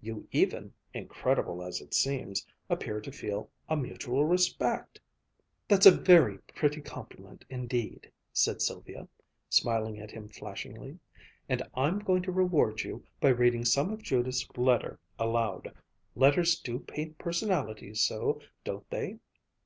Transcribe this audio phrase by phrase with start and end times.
[0.00, 4.98] You even, incredible as it seems, appear to feel a mutual respect!"
[5.68, 9.06] "That's a very pretty compliment indeed," said Sylvia,
[9.50, 10.98] smiling at him flashingly,
[11.46, 15.70] "and I'm going to reward you by reading some of Judith's letter aloud.
[16.14, 19.18] Letters do paint personalities so, don't they?"